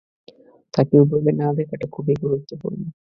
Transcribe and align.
তাকে 0.73 0.95
ওভাবে 0.99 1.31
না 1.39 1.47
দেখাটা 1.57 1.85
খুবই 1.91 2.13
গুরুত্বপূর্ণ। 2.23 2.81